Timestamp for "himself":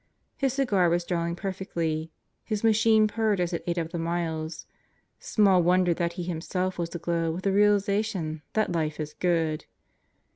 6.23-6.79